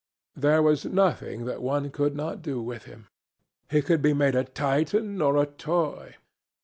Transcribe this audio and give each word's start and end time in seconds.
There 0.35 0.63
was 0.63 0.83
nothing 0.85 1.45
that 1.45 1.61
one 1.61 1.91
could 1.91 2.15
not 2.15 2.41
do 2.41 2.59
with 2.59 2.85
him. 2.85 3.07
He 3.69 3.83
could 3.83 4.01
be 4.01 4.13
made 4.13 4.33
a 4.33 4.43
Titan 4.43 5.21
or 5.21 5.37
a 5.37 5.45
toy. 5.45 6.15